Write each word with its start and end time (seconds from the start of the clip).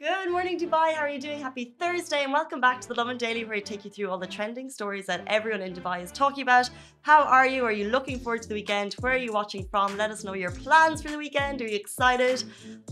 Good 0.00 0.30
morning, 0.30 0.60
Dubai. 0.60 0.94
How 0.94 1.00
are 1.00 1.08
you 1.08 1.20
doing? 1.20 1.40
Happy 1.40 1.74
Thursday, 1.76 2.22
and 2.22 2.32
welcome 2.32 2.60
back 2.60 2.80
to 2.82 2.86
the 2.86 2.94
Lovin 2.94 3.16
Daily, 3.16 3.44
where 3.44 3.56
I 3.56 3.58
take 3.58 3.84
you 3.84 3.90
through 3.90 4.08
all 4.10 4.16
the 4.16 4.28
trending 4.28 4.70
stories 4.70 5.06
that 5.06 5.24
everyone 5.26 5.60
in 5.60 5.74
Dubai 5.74 6.04
is 6.04 6.12
talking 6.12 6.42
about. 6.42 6.70
How 7.02 7.24
are 7.24 7.48
you? 7.48 7.64
Are 7.64 7.72
you 7.72 7.88
looking 7.88 8.20
forward 8.20 8.42
to 8.42 8.48
the 8.48 8.54
weekend? 8.54 8.94
Where 9.00 9.14
are 9.14 9.24
you 9.26 9.32
watching 9.32 9.66
from? 9.72 9.96
Let 9.96 10.12
us 10.12 10.22
know 10.22 10.34
your 10.34 10.52
plans 10.52 11.02
for 11.02 11.10
the 11.10 11.18
weekend. 11.18 11.60
Are 11.62 11.66
you 11.66 11.74
excited? 11.74 12.44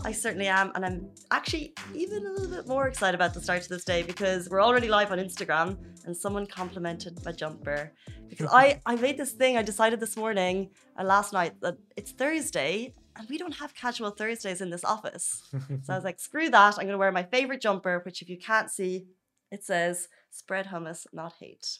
I 0.03 0.11
certainly 0.11 0.47
am, 0.47 0.73
and 0.75 0.85
I'm 0.85 1.09
actually 1.31 1.73
even 1.95 2.25
a 2.25 2.29
little 2.29 2.49
bit 2.49 2.67
more 2.67 2.89
excited 2.89 3.15
about 3.15 3.33
the 3.33 3.39
start 3.39 3.61
of 3.61 3.69
this 3.69 3.85
day 3.85 4.03
because 4.03 4.49
we're 4.49 4.61
already 4.61 4.89
live 4.89 5.13
on 5.13 5.17
Instagram, 5.17 5.77
and 6.05 6.13
someone 6.13 6.45
complimented 6.45 7.23
my 7.23 7.31
jumper 7.31 7.93
because 8.27 8.47
I 8.51 8.81
I 8.85 8.95
made 8.95 9.15
this 9.15 9.31
thing. 9.31 9.55
I 9.55 9.61
decided 9.61 10.01
this 10.01 10.17
morning, 10.17 10.71
uh, 10.99 11.05
last 11.05 11.31
night, 11.31 11.53
that 11.61 11.77
it's 11.95 12.11
Thursday 12.11 12.93
and 13.17 13.27
we 13.29 13.37
don't 13.37 13.55
have 13.55 13.73
casual 13.73 14.11
Thursdays 14.11 14.61
in 14.61 14.69
this 14.69 14.83
office. 14.83 15.43
so 15.83 15.93
I 15.93 15.95
was 15.95 16.03
like, 16.09 16.19
screw 16.19 16.49
that. 16.49 16.75
I'm 16.75 16.85
going 16.85 16.89
to 16.89 16.97
wear 16.97 17.11
my 17.11 17.23
favorite 17.23 17.61
jumper, 17.61 18.01
which 18.05 18.21
if 18.21 18.29
you 18.29 18.37
can't 18.37 18.69
see, 18.69 19.07
it 19.51 19.63
says 19.63 20.07
spread 20.29 20.67
hummus, 20.67 21.05
not 21.13 21.33
hate. 21.39 21.79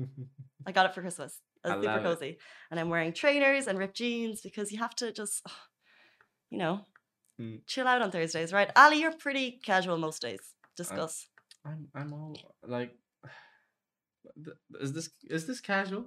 I 0.66 0.72
got 0.72 0.86
it 0.86 0.94
for 0.94 1.00
Christmas. 1.00 1.40
It's 1.64 1.74
super 1.74 2.00
cozy. 2.00 2.26
It. 2.26 2.38
And 2.70 2.80
I'm 2.80 2.88
wearing 2.88 3.12
trainers 3.12 3.66
and 3.66 3.78
ripped 3.78 3.96
jeans 3.96 4.40
because 4.40 4.72
you 4.72 4.78
have 4.78 4.94
to 4.96 5.12
just, 5.12 5.46
you 6.50 6.58
know, 6.58 6.86
mm. 7.40 7.60
chill 7.66 7.86
out 7.86 8.02
on 8.02 8.10
Thursdays, 8.10 8.52
right? 8.52 8.70
Ali, 8.76 9.00
you're 9.00 9.12
pretty 9.12 9.60
casual 9.62 9.98
most 9.98 10.22
days. 10.22 10.40
Discuss. 10.76 11.26
I'm, 11.64 11.88
I'm, 11.94 12.02
I'm 12.02 12.12
all 12.14 12.36
like, 12.66 12.94
is 14.80 14.92
this 14.92 15.10
is 15.24 15.46
this 15.46 15.60
casual? 15.60 16.06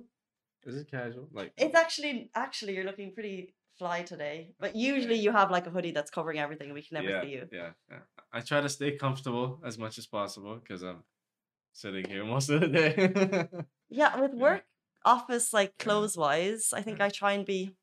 Is 0.65 0.77
it 0.77 0.89
casual? 0.89 1.27
Like 1.31 1.53
it's 1.57 1.75
actually 1.75 2.31
actually 2.33 2.75
you're 2.75 2.85
looking 2.85 3.13
pretty 3.13 3.53
fly 3.77 4.03
today. 4.03 4.51
But 4.59 4.75
usually 4.91 5.15
you 5.15 5.31
have 5.31 5.51
like 5.51 5.67
a 5.67 5.69
hoodie 5.69 5.91
that's 5.91 6.11
covering 6.11 6.39
everything 6.39 6.67
and 6.67 6.75
we 6.75 6.81
can 6.81 6.95
never 6.95 7.09
yeah, 7.09 7.21
see 7.21 7.29
you. 7.29 7.47
Yeah, 7.51 7.69
yeah. 7.89 7.99
I 8.31 8.41
try 8.41 8.61
to 8.61 8.69
stay 8.69 8.91
comfortable 8.91 9.59
as 9.65 9.77
much 9.77 9.97
as 9.97 10.05
possible 10.05 10.55
because 10.55 10.83
I'm 10.83 11.03
sitting 11.73 12.05
here 12.05 12.25
most 12.35 12.49
of 12.49 12.61
the 12.61 12.67
day. 12.67 13.47
yeah, 13.89 14.19
with 14.19 14.33
work 14.47 14.63
yeah. 15.05 15.11
office 15.11 15.53
like 15.53 15.77
clothes 15.77 16.17
wise, 16.17 16.73
I 16.73 16.81
think 16.81 17.01
I 17.01 17.09
try 17.09 17.33
and 17.33 17.45
be 17.45 17.75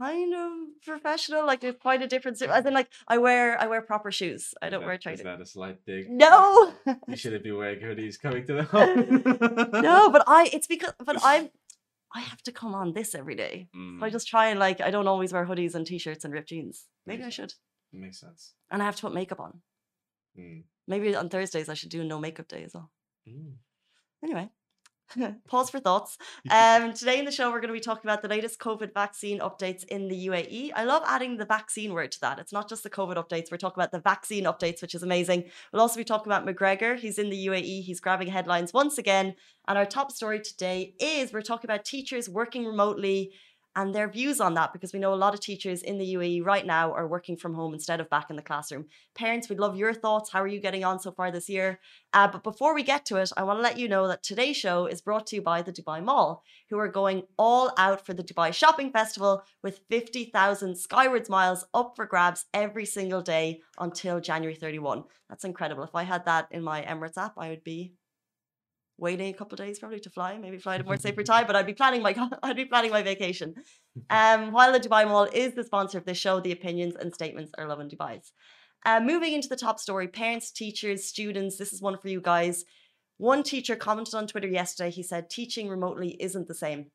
kind 0.00 0.34
of 0.34 0.50
professional. 0.84 1.46
Like 1.46 1.60
there's 1.60 1.76
quite 1.80 2.02
a 2.02 2.06
difference. 2.06 2.42
As 2.42 2.66
in 2.66 2.74
like 2.74 2.88
I 3.08 3.18
wear 3.18 3.60
I 3.60 3.66
wear 3.66 3.80
proper 3.82 4.10
shoes. 4.10 4.54
I 4.60 4.68
don't 4.68 4.80
that, 4.80 4.86
wear 4.86 4.98
trainers. 4.98 5.20
Is 5.20 5.24
that 5.24 5.40
a 5.40 5.46
slight 5.46 5.84
dig? 5.86 6.10
No. 6.10 6.72
you 7.08 7.16
shouldn't 7.16 7.44
be 7.44 7.52
wearing 7.52 7.80
hoodies 7.80 8.20
coming 8.20 8.46
to 8.46 8.54
the 8.54 8.62
home. 8.64 9.22
no, 9.82 10.10
but 10.10 10.24
I 10.26 10.50
it's 10.52 10.66
because 10.66 10.92
but 11.04 11.16
I'm 11.22 11.50
I 12.16 12.20
have 12.20 12.42
to 12.44 12.52
come 12.52 12.74
on 12.74 12.94
this 12.94 13.14
every 13.14 13.34
day. 13.34 13.68
Mm. 13.76 13.98
So 13.98 14.06
I 14.06 14.08
mm. 14.08 14.12
just 14.12 14.26
try 14.26 14.48
and 14.48 14.58
like 14.58 14.80
I 14.80 14.90
don't 14.90 15.06
always 15.06 15.34
wear 15.34 15.44
hoodies 15.44 15.74
and 15.74 15.86
t-shirts 15.86 16.24
and 16.24 16.32
ripped 16.32 16.48
jeans. 16.48 16.86
Maybe 17.04 17.22
makes 17.22 17.26
I 17.26 17.42
should. 17.42 17.54
Makes 17.92 18.20
sense. 18.20 18.54
And 18.70 18.82
I 18.82 18.86
have 18.86 18.96
to 18.96 19.02
put 19.02 19.12
makeup 19.12 19.38
on. 19.38 19.60
Mm. 20.38 20.62
Maybe 20.88 21.14
on 21.14 21.28
Thursdays 21.28 21.68
I 21.68 21.74
should 21.74 21.90
do 21.90 22.02
no 22.04 22.18
makeup 22.18 22.48
day 22.48 22.64
as 22.64 22.72
well. 22.72 22.90
Mm. 23.28 23.56
Anyway, 24.24 24.48
Pause 25.48 25.70
for 25.70 25.80
thoughts. 25.80 26.18
Um, 26.48 26.94
today 26.94 27.18
in 27.18 27.24
the 27.24 27.32
show, 27.32 27.50
we're 27.50 27.60
going 27.60 27.68
to 27.68 27.74
be 27.74 27.80
talking 27.80 28.08
about 28.08 28.22
the 28.22 28.28
latest 28.28 28.58
COVID 28.60 28.94
vaccine 28.94 29.40
updates 29.40 29.84
in 29.84 30.08
the 30.08 30.26
UAE. 30.28 30.70
I 30.74 30.84
love 30.84 31.02
adding 31.06 31.36
the 31.36 31.44
vaccine 31.44 31.92
word 31.92 32.12
to 32.12 32.20
that. 32.20 32.38
It's 32.38 32.52
not 32.52 32.68
just 32.68 32.82
the 32.82 32.90
COVID 32.90 33.16
updates. 33.16 33.50
We're 33.50 33.58
talking 33.58 33.78
about 33.78 33.92
the 33.92 34.00
vaccine 34.00 34.44
updates, 34.44 34.80
which 34.80 34.94
is 34.94 35.02
amazing. 35.02 35.44
We'll 35.72 35.82
also 35.82 35.98
be 35.98 36.04
talking 36.04 36.32
about 36.32 36.46
McGregor. 36.46 36.96
He's 36.98 37.18
in 37.18 37.30
the 37.30 37.46
UAE. 37.46 37.82
He's 37.82 38.00
grabbing 38.00 38.28
headlines 38.28 38.72
once 38.72 38.96
again. 38.96 39.34
And 39.68 39.76
our 39.76 39.86
top 39.86 40.12
story 40.12 40.40
today 40.40 40.94
is 41.00 41.32
we're 41.32 41.42
talking 41.42 41.68
about 41.68 41.84
teachers 41.84 42.28
working 42.28 42.64
remotely 42.64 43.32
and 43.76 43.94
their 43.94 44.08
views 44.08 44.40
on 44.40 44.54
that 44.54 44.72
because 44.72 44.94
we 44.94 44.98
know 44.98 45.12
a 45.12 45.22
lot 45.24 45.34
of 45.34 45.40
teachers 45.40 45.82
in 45.82 45.98
the 45.98 46.14
UAE 46.14 46.44
right 46.44 46.64
now 46.64 46.92
are 46.92 47.06
working 47.06 47.36
from 47.36 47.52
home 47.52 47.74
instead 47.74 48.00
of 48.00 48.08
back 48.08 48.30
in 48.30 48.36
the 48.36 48.42
classroom. 48.42 48.86
Parents, 49.14 49.48
we'd 49.48 49.60
love 49.60 49.76
your 49.76 49.92
thoughts. 49.92 50.32
How 50.32 50.42
are 50.42 50.46
you 50.46 50.60
getting 50.60 50.82
on 50.82 50.98
so 50.98 51.12
far 51.12 51.30
this 51.30 51.50
year? 51.50 51.78
Uh, 52.14 52.26
but 52.26 52.42
before 52.42 52.74
we 52.74 52.82
get 52.82 53.04
to 53.06 53.16
it, 53.16 53.30
I 53.36 53.42
want 53.42 53.58
to 53.58 53.62
let 53.62 53.78
you 53.78 53.86
know 53.86 54.08
that 54.08 54.22
today's 54.22 54.56
show 54.56 54.86
is 54.86 55.02
brought 55.02 55.26
to 55.28 55.36
you 55.36 55.42
by 55.42 55.60
the 55.60 55.72
Dubai 55.72 56.02
Mall, 56.02 56.42
who 56.70 56.78
are 56.78 56.88
going 56.88 57.24
all 57.36 57.70
out 57.76 58.06
for 58.06 58.14
the 58.14 58.24
Dubai 58.24 58.52
Shopping 58.54 58.90
Festival 58.90 59.42
with 59.62 59.82
50,000 59.90 60.74
Skywards 60.74 61.28
miles 61.28 61.66
up 61.74 61.92
for 61.96 62.06
grabs 62.06 62.46
every 62.54 62.86
single 62.86 63.20
day 63.20 63.60
until 63.78 64.20
January 64.20 64.56
31. 64.56 65.04
That's 65.28 65.44
incredible. 65.44 65.84
If 65.84 65.94
I 65.94 66.04
had 66.04 66.24
that 66.24 66.48
in 66.50 66.62
my 66.62 66.80
Emirates 66.82 67.18
app, 67.18 67.34
I 67.36 67.50
would 67.50 67.62
be 67.62 67.92
waiting 68.98 69.28
a 69.28 69.36
couple 69.36 69.56
days 69.56 69.78
probably 69.78 70.00
to 70.00 70.10
fly, 70.10 70.38
maybe 70.38 70.58
fly 70.58 70.76
at 70.76 70.80
a 70.80 70.84
more 70.84 70.96
safer 70.96 71.22
time. 71.22 71.46
But 71.46 71.56
I'd 71.56 71.66
be 71.66 71.74
planning 71.74 72.02
my 72.02 72.14
I'd 72.42 72.56
be 72.56 72.64
planning 72.64 72.90
my 72.90 73.02
vacation. 73.02 73.54
Um, 74.10 74.52
while 74.52 74.72
the 74.74 74.78
Dubai 74.78 75.08
Mall 75.08 75.26
is 75.32 75.54
the 75.54 75.64
sponsor 75.64 75.96
of 75.96 76.04
this 76.04 76.18
show, 76.18 76.38
the 76.38 76.52
opinions 76.52 76.96
and 76.96 77.14
statements 77.14 77.50
are 77.56 77.66
Lovin 77.66 77.88
Dubai's. 77.88 78.30
Uh, 78.84 79.00
moving 79.00 79.32
into 79.32 79.48
the 79.48 79.56
top 79.56 79.80
story, 79.80 80.06
parents, 80.06 80.50
teachers, 80.50 81.06
students. 81.06 81.56
This 81.56 81.72
is 81.72 81.80
one 81.80 81.96
for 81.96 82.08
you 82.08 82.20
guys. 82.20 82.66
One 83.16 83.42
teacher 83.42 83.74
commented 83.74 84.14
on 84.14 84.26
Twitter 84.26 84.48
yesterday. 84.48 84.90
He 84.90 85.02
said 85.02 85.30
teaching 85.30 85.70
remotely 85.70 86.10
isn't 86.20 86.46
the 86.46 86.54
same. 86.54 86.90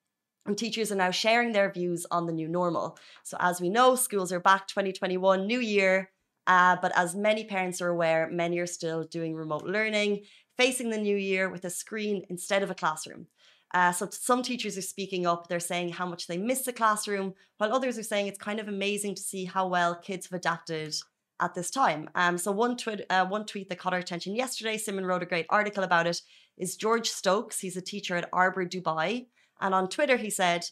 And 0.45 0.55
teachers 0.55 0.91
are 0.91 0.95
now 0.95 1.09
sharing 1.09 1.53
their 1.53 1.71
views 1.71 2.05
on 2.11 2.27
the 2.27 2.33
new 2.33 2.47
normal. 2.47 2.99
So, 3.23 3.35
as 3.39 3.59
we 3.59 3.69
know, 3.69 3.95
schools 3.95 4.31
are 4.31 4.39
back 4.39 4.67
2021, 4.67 5.47
new 5.47 5.59
year. 5.59 6.11
Uh, 6.47 6.75
but 6.81 6.91
as 6.95 7.15
many 7.15 7.43
parents 7.45 7.81
are 7.81 7.89
aware, 7.89 8.29
many 8.31 8.59
are 8.59 8.65
still 8.65 9.03
doing 9.03 9.35
remote 9.35 9.63
learning 9.63 10.21
facing 10.57 10.89
the 10.89 10.97
new 10.97 11.15
year 11.15 11.49
with 11.49 11.65
a 11.65 11.69
screen 11.69 12.25
instead 12.29 12.63
of 12.63 12.69
a 12.69 12.75
classroom. 12.75 13.27
Uh, 13.73 13.91
so 13.91 14.07
some 14.11 14.43
teachers 14.43 14.77
are 14.77 14.81
speaking 14.81 15.25
up. 15.25 15.47
They're 15.47 15.59
saying 15.59 15.89
how 15.89 16.05
much 16.05 16.27
they 16.27 16.37
miss 16.37 16.63
the 16.63 16.73
classroom, 16.73 17.33
while 17.57 17.73
others 17.73 17.97
are 17.97 18.03
saying 18.03 18.27
it's 18.27 18.37
kind 18.37 18.59
of 18.59 18.67
amazing 18.67 19.15
to 19.15 19.21
see 19.21 19.45
how 19.45 19.67
well 19.67 19.95
kids 19.95 20.27
have 20.27 20.37
adapted 20.37 20.93
at 21.39 21.55
this 21.55 21.71
time. 21.71 22.09
Um, 22.15 22.37
so 22.37 22.51
one 22.51 22.75
tweet, 22.77 23.01
uh, 23.09 23.25
one 23.25 23.45
tweet 23.45 23.69
that 23.69 23.79
caught 23.79 23.93
our 23.93 23.99
attention 23.99 24.35
yesterday, 24.35 24.77
Simon 24.77 25.05
wrote 25.05 25.23
a 25.23 25.27
great 25.27 25.47
article 25.49 25.83
about 25.83 26.07
it. 26.07 26.21
Is 26.57 26.75
George 26.75 27.09
Stokes? 27.09 27.59
He's 27.59 27.77
a 27.77 27.81
teacher 27.81 28.15
at 28.15 28.29
Arbor 28.33 28.65
Dubai, 28.65 29.27
and 29.61 29.73
on 29.73 29.87
Twitter 29.87 30.17
he 30.17 30.29
said, 30.29 30.65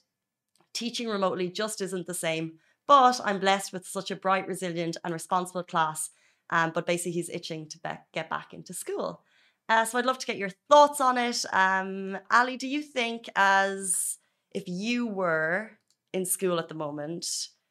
"Teaching 0.73 1.07
remotely 1.07 1.49
just 1.49 1.81
isn't 1.81 2.05
the 2.05 2.13
same." 2.13 2.59
But 2.85 3.21
I'm 3.23 3.39
blessed 3.39 3.71
with 3.71 3.87
such 3.87 4.11
a 4.11 4.15
bright, 4.15 4.47
resilient, 4.47 4.97
and 5.03 5.13
responsible 5.13 5.63
class. 5.63 6.09
Um, 6.49 6.71
but 6.73 6.87
basically, 6.87 7.11
he's 7.11 7.29
itching 7.29 7.69
to 7.69 7.79
be- 7.79 8.03
get 8.13 8.29
back 8.29 8.53
into 8.53 8.73
school. 8.73 9.23
Uh, 9.69 9.85
so 9.85 9.99
I'd 9.99 10.05
love 10.05 10.17
to 10.17 10.25
get 10.25 10.37
your 10.37 10.49
thoughts 10.67 10.99
on 10.99 11.19
it. 11.19 11.45
Um, 11.53 12.17
Ali, 12.31 12.57
do 12.57 12.67
you 12.67 12.81
think, 12.81 13.29
as 13.35 14.17
if 14.51 14.63
you 14.67 15.05
were 15.05 15.71
in 16.11 16.25
school 16.25 16.57
at 16.57 16.69
the 16.69 16.73
moment, 16.73 17.23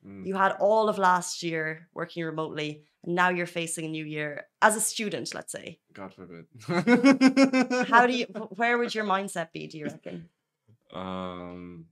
mm. 0.07 0.25
you 0.25 0.37
had 0.37 0.53
all 0.61 0.89
of 0.89 0.97
last 0.97 1.43
year 1.43 1.89
working 1.93 2.25
remotely, 2.25 2.85
and 3.05 3.17
now 3.17 3.31
you're 3.31 3.47
facing 3.47 3.85
a 3.85 3.89
new 3.89 4.05
year 4.05 4.47
as 4.63 4.77
a 4.77 4.81
student, 4.81 5.35
let's 5.35 5.51
say? 5.51 5.81
God 5.93 6.15
forbid. 6.15 6.47
How 7.89 8.07
do 8.07 8.13
you? 8.13 8.27
Where 8.55 8.79
would 8.79 8.95
your 8.95 9.05
mindset 9.05 9.53
be? 9.53 9.67
Do 9.67 9.79
you 9.79 9.87
reckon? 9.87 10.29
Um. 10.93 11.87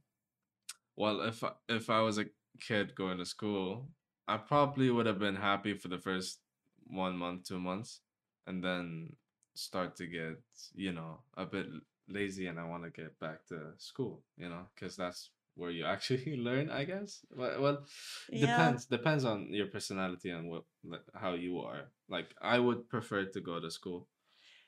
Well, 0.95 1.21
if 1.23 1.43
if 1.69 1.91
I 1.91 2.01
was 2.01 2.19
a 2.19 2.27
kid 2.61 2.95
going 2.95 3.19
to 3.19 3.27
school, 3.27 3.89
I 4.29 4.37
probably 4.37 4.89
would 4.89 5.07
have 5.07 5.19
been 5.19 5.37
happy 5.37 5.75
for 5.75 5.89
the 5.89 5.99
first 5.99 6.39
one 6.87 7.17
month, 7.17 7.49
two 7.49 7.59
months, 7.59 8.01
and 8.47 8.63
then 8.63 9.17
start 9.57 9.97
to 9.97 10.07
get 10.07 10.39
you 10.75 10.93
know 10.93 11.19
a 11.37 11.47
bit 11.47 11.67
lazy 12.09 12.47
and 12.47 12.59
i 12.59 12.65
want 12.65 12.85
to 12.85 12.91
get 12.91 13.19
back 13.19 13.45
to 13.47 13.59
school 13.79 14.23
you 14.37 14.49
know 14.49 14.63
because 14.75 14.97
that's 14.97 15.31
where 15.55 15.71
you 15.71 15.85
actually 15.95 16.37
learn 16.37 16.71
i 16.71 16.85
guess 16.85 17.21
well, 17.35 17.61
well 17.61 17.79
yeah. 18.31 18.47
depends 18.47 18.85
depends 18.87 19.25
on 19.25 19.49
your 19.51 19.67
personality 19.67 20.31
and 20.31 20.51
what 20.51 20.65
how 21.15 21.35
you 21.35 21.61
are 21.61 21.91
like 22.09 22.35
i 22.41 22.59
would 22.59 22.89
prefer 22.89 23.25
to 23.25 23.41
go 23.41 23.61
to 23.61 23.71
school 23.71 24.09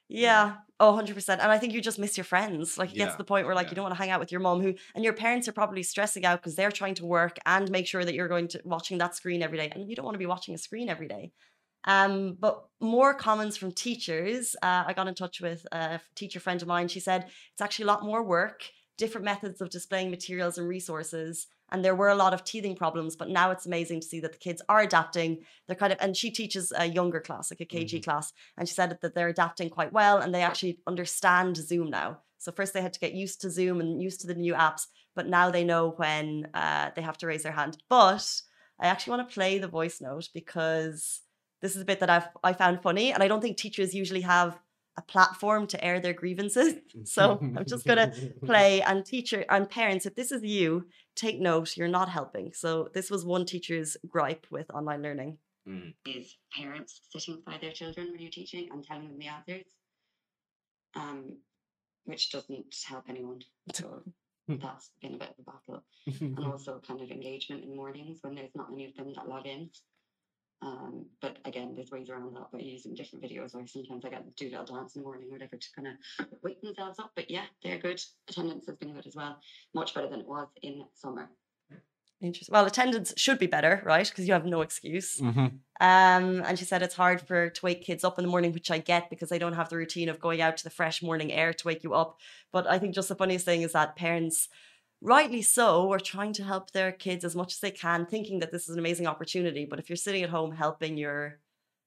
yeah. 0.09 0.57
Oh, 0.81 0.93
100%. 0.93 1.29
And 1.29 1.43
I 1.43 1.59
think 1.59 1.75
you 1.75 1.83
just 1.83 1.99
miss 1.99 2.17
your 2.17 2.25
friends. 2.25 2.79
Like, 2.79 2.93
it 2.93 2.97
gets 2.97 3.13
to 3.13 3.19
the 3.19 3.25
point 3.25 3.45
where, 3.47 3.55
like, 3.55 3.67
yeah. 3.67 3.73
you 3.73 3.75
don't 3.77 3.83
want 3.85 3.95
to 3.95 3.99
hang 3.99 4.11
out 4.11 4.21
with 4.21 4.33
your 4.33 4.41
mom, 4.41 4.63
who, 4.63 4.75
and 4.95 5.05
your 5.05 5.13
parents 5.13 5.49
are 5.49 5.53
probably 5.53 5.83
stressing 5.83 6.25
out 6.25 6.41
because 6.41 6.55
they're 6.55 6.73
trying 6.73 6.95
to 6.95 7.05
work 7.05 7.39
and 7.45 7.71
make 7.71 7.87
sure 7.87 8.05
that 8.05 8.15
you're 8.15 8.29
going 8.29 8.49
to 8.49 8.61
watching 8.65 8.99
that 8.99 9.15
screen 9.15 9.43
every 9.43 9.59
day. 9.59 9.69
And 9.71 9.89
you 9.89 9.95
don't 9.95 10.07
want 10.07 10.15
to 10.15 10.19
be 10.19 10.27
watching 10.27 10.55
a 10.55 10.59
screen 10.59 10.89
every 10.89 11.09
day. 11.09 11.33
Um, 11.85 12.37
but 12.39 12.65
more 12.81 13.15
comments 13.15 13.57
from 13.57 13.73
teachers. 13.73 14.55
Uh, 14.63 14.85
I 14.87 14.93
got 14.93 15.09
in 15.09 15.15
touch 15.15 15.41
with 15.41 15.67
a 15.73 16.01
teacher 16.15 16.41
friend 16.41 16.61
of 16.61 16.69
mine. 16.69 16.89
She 16.89 17.01
said 17.01 17.27
it's 17.53 17.63
actually 17.63 17.85
a 17.85 17.89
lot 17.89 18.05
more 18.05 18.23
work, 18.23 18.65
different 18.97 19.25
methods 19.25 19.61
of 19.61 19.71
displaying 19.71 20.11
materials 20.11 20.59
and 20.59 20.69
resources. 20.69 21.47
And 21.71 21.85
there 21.85 21.95
were 21.95 22.09
a 22.09 22.15
lot 22.15 22.33
of 22.33 22.45
teething 22.45 22.77
problems, 22.77 23.15
but 23.15 23.29
now 23.29 23.51
it's 23.51 23.67
amazing 23.67 24.01
to 24.01 24.07
see 24.07 24.21
that 24.21 24.33
the 24.33 24.39
kids 24.39 24.63
are 24.69 24.81
adapting. 24.81 25.39
They're 25.67 25.77
kind 25.77 25.93
of, 25.93 25.99
and 26.01 26.17
she 26.17 26.31
teaches 26.31 26.73
a 26.77 26.87
younger 26.87 27.21
class, 27.21 27.51
like 27.51 27.61
a 27.61 27.67
KG 27.67 27.85
mm-hmm. 27.85 28.11
class, 28.11 28.33
and 28.57 28.67
she 28.67 28.75
said 28.75 28.99
that 29.03 29.15
they're 29.15 29.29
adapting 29.29 29.69
quite 29.69 29.93
well 29.93 30.19
and 30.19 30.35
they 30.35 30.43
actually 30.43 30.79
understand 30.87 31.57
Zoom 31.57 31.91
now. 31.91 32.21
So 32.39 32.53
first 32.53 32.73
they 32.73 32.83
had 32.83 32.93
to 32.95 33.01
get 33.01 33.13
used 33.13 33.41
to 33.43 33.51
Zoom 33.51 33.81
and 33.81 34.01
used 34.01 34.21
to 34.23 34.27
the 34.27 34.35
new 34.35 34.55
apps, 34.55 34.87
but 35.15 35.29
now 35.29 35.51
they 35.51 35.65
know 35.65 35.91
when 35.97 36.49
uh, 36.55 36.91
they 36.95 37.03
have 37.03 37.19
to 37.19 37.27
raise 37.27 37.43
their 37.43 37.53
hand. 37.53 37.79
But 37.89 38.43
I 38.81 38.87
actually 38.87 39.17
want 39.17 39.29
to 39.29 39.35
play 39.35 39.59
the 39.59 39.69
voice 39.69 40.01
note 40.01 40.29
because 40.33 41.21
this 41.61 41.75
is 41.75 41.83
a 41.83 41.85
bit 41.85 42.01
that 42.01 42.11
I've 42.11 42.29
I 42.43 42.53
found 42.53 42.83
funny, 42.83 43.13
and 43.13 43.23
I 43.23 43.29
don't 43.29 43.41
think 43.41 43.57
teachers 43.57 43.95
usually 43.95 44.23
have 44.23 44.59
a 44.97 45.03
platform 45.03 45.67
to 45.69 45.83
air 45.85 46.01
their 46.01 46.13
grievances. 46.13 46.75
So 47.05 47.39
I'm 47.41 47.65
just 47.67 47.87
gonna 47.87 48.13
play 48.45 48.83
and 48.89 49.05
teacher 49.05 49.45
and 49.49 49.71
parents, 49.71 50.05
if 50.05 50.15
this 50.15 50.33
is 50.33 50.43
you, 50.43 50.87
take 51.15 51.41
note, 51.41 51.77
you're 51.77 51.89
not 51.89 52.09
helping. 52.09 52.53
So 52.53 52.89
this 52.93 53.11
was 53.11 53.25
one 53.25 53.47
teacher's 53.47 53.97
gripe 54.07 54.47
with 54.51 54.69
online 54.75 55.03
learning. 55.03 55.39
Mm. 55.69 55.95
Is 56.07 56.37
parents 56.57 57.01
sitting 57.11 57.43
by 57.47 57.59
their 57.61 57.73
children 57.73 58.11
when 58.11 58.21
you're 58.21 58.31
teaching 58.31 58.69
and 58.73 58.85
telling 58.85 59.09
them 59.09 59.19
the 59.19 59.27
answers, 59.27 59.67
um, 60.97 61.39
which 62.05 62.31
doesn't 62.31 62.75
help 62.89 63.05
anyone. 63.09 63.41
So 63.75 64.03
that's 64.49 64.91
been 65.01 65.15
a 65.15 65.19
bit 65.19 65.35
of 65.39 65.45
a 65.47 65.51
battle. 65.51 65.85
and 66.21 66.53
also 66.53 66.81
kind 66.87 67.01
of 67.01 67.11
engagement 67.11 67.65
in 67.65 67.77
mornings 67.77 68.19
when 68.23 68.35
there's 68.35 68.55
not 68.55 68.71
many 68.71 68.87
of 68.87 68.95
them 68.97 69.13
that 69.15 69.29
log 69.29 69.47
in. 69.47 69.71
Um, 70.61 71.07
but 71.21 71.39
again, 71.45 71.75
there's 71.77 71.91
ways 71.91 72.11
around 72.11 72.35
that 72.35 72.51
by 72.53 72.59
using 72.59 72.95
different 72.95 73.25
videos, 73.25 73.55
or 73.55 73.67
sometimes 73.67 74.05
I 74.05 74.09
get 74.09 74.25
them 74.25 74.33
do 74.37 74.51
little 74.51 74.65
dance 74.65 74.97
in 74.97 75.03
the 75.03 75.07
morning 75.07 75.29
or 75.29 75.33
whatever 75.33 75.57
to 75.57 75.69
kind 75.75 75.89
of 75.89 76.27
wake 76.43 76.61
themselves 76.61 76.99
up. 76.99 77.13
But 77.15 77.31
yeah, 77.31 77.45
they're 77.63 77.79
good. 77.79 78.01
Attendance 78.29 78.67
has 78.67 78.77
been 78.77 78.93
good 78.93 79.07
as 79.07 79.15
well, 79.15 79.39
much 79.75 79.95
better 79.95 80.09
than 80.09 80.21
it 80.21 80.27
was 80.27 80.49
in 80.63 80.85
summer. 80.95 81.31
Interesting. 82.21 82.53
Well, 82.53 82.67
attendance 82.67 83.15
should 83.17 83.39
be 83.39 83.47
better, 83.47 83.81
right? 83.85 84.09
Because 84.09 84.27
you 84.27 84.33
have 84.33 84.45
no 84.45 84.63
excuse. 84.63 85.21
Mm-hmm. 85.21 85.39
Um, 85.81 86.43
and 86.43 86.59
she 86.59 86.65
said 86.65 86.83
it's 86.83 86.97
hard 86.97 87.21
for 87.21 87.49
to 87.49 87.65
wake 87.65 87.83
kids 87.83 88.03
up 88.03 88.19
in 88.19 88.25
the 88.25 88.31
morning, 88.31 88.53
which 88.53 88.73
I 88.73 88.79
get 88.79 89.09
because 89.09 89.29
they 89.29 89.39
don't 89.39 89.53
have 89.53 89.69
the 89.69 89.77
routine 89.77 90.09
of 90.09 90.19
going 90.19 90.41
out 90.41 90.57
to 90.57 90.65
the 90.65 90.71
fresh 90.71 91.01
morning 91.01 91.31
air 91.31 91.53
to 91.53 91.67
wake 91.67 91.85
you 91.85 91.95
up. 91.95 92.19
But 92.51 92.67
I 92.67 92.81
think 92.81 92.93
just 92.93 93.09
the 93.09 93.15
funniest 93.15 93.45
thing 93.45 93.63
is 93.63 93.73
that 93.73 93.95
parents 93.95 94.49
rightly 95.01 95.43
so, 95.43 95.93
are 95.93 96.01
trying 96.01 96.33
to 96.35 96.45
help 96.45 96.71
their 96.71 96.93
kids 96.93 97.25
as 97.25 97.37
much 97.37 97.55
as 97.55 97.61
they 97.61 97.71
can, 97.71 98.07
thinking 98.07 98.41
that 98.41 98.53
this 98.53 98.69
is 98.69 98.71
an 98.71 98.79
amazing 98.79 99.07
opportunity. 99.07 99.67
But 99.69 99.79
if 99.79 99.89
you're 99.89 99.97
sitting 99.97 100.23
at 100.23 100.31
home 100.31 100.53
helping 100.53 100.97
your 100.97 101.41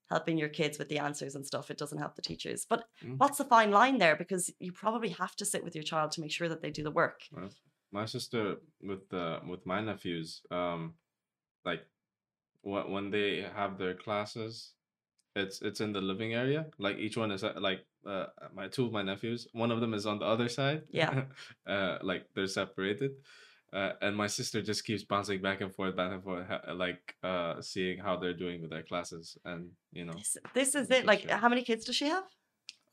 helping 0.09 0.37
your 0.37 0.49
kids 0.49 0.77
with 0.77 0.89
the 0.89 0.99
answers 0.99 1.35
and 1.35 1.45
stuff, 1.45 1.71
it 1.71 1.77
doesn't 1.77 1.97
help 1.97 2.15
the 2.15 2.21
teachers. 2.21 2.65
But 2.69 2.83
mm. 3.03 3.17
what's 3.17 3.37
the 3.37 3.45
fine 3.45 3.71
line 3.71 3.97
there? 3.97 4.17
Because 4.17 4.51
you 4.59 4.73
probably 4.73 5.09
have 5.09 5.37
to 5.37 5.45
sit 5.45 5.63
with 5.63 5.73
your 5.73 5.85
child 5.85 6.11
to 6.11 6.21
make 6.21 6.31
sure 6.31 6.49
that 6.49 6.61
they 6.61 6.69
do 6.69 6.83
the 6.83 6.91
work. 6.91 7.21
Well, 7.31 7.49
my 7.93 8.05
sister 8.05 8.57
with 8.81 9.07
the 9.09 9.39
with 9.47 9.65
my 9.65 9.81
nephews, 9.81 10.41
um, 10.51 10.95
like 11.65 11.81
when 12.61 12.91
when 12.91 13.11
they 13.11 13.45
have 13.55 13.77
their 13.77 13.93
classes, 13.93 14.73
it's 15.35 15.61
it's 15.61 15.81
in 15.81 15.93
the 15.93 16.01
living 16.01 16.33
area. 16.33 16.65
Like 16.77 16.97
each 16.97 17.17
one 17.17 17.31
is 17.31 17.43
like 17.43 17.85
uh, 18.05 18.25
my 18.53 18.67
two 18.67 18.85
of 18.85 18.91
my 18.91 19.01
nephews. 19.01 19.47
One 19.53 19.71
of 19.71 19.79
them 19.79 19.93
is 19.93 20.05
on 20.05 20.19
the 20.19 20.25
other 20.25 20.49
side. 20.49 20.83
Yeah. 20.91 21.23
uh, 21.67 21.97
like 22.01 22.27
they're 22.35 22.47
separated. 22.47 23.11
Uh, 23.73 23.93
and 24.01 24.17
my 24.17 24.27
sister 24.27 24.61
just 24.61 24.83
keeps 24.83 25.03
bouncing 25.03 25.41
back 25.41 25.61
and 25.61 25.73
forth, 25.73 25.95
back 25.95 26.11
and 26.11 26.21
forth, 26.21 26.45
like 26.75 27.15
uh, 27.23 27.61
seeing 27.61 27.97
how 27.97 28.17
they're 28.17 28.33
doing 28.33 28.61
with 28.61 28.69
their 28.69 28.83
classes, 28.83 29.37
and 29.45 29.69
you 29.93 30.03
know. 30.03 30.11
This, 30.11 30.37
this 30.53 30.75
is 30.75 30.91
it. 30.91 31.05
Like, 31.05 31.29
how 31.29 31.47
many 31.47 31.63
kids 31.63 31.85
does 31.85 31.95
she 31.95 32.07
have? 32.07 32.25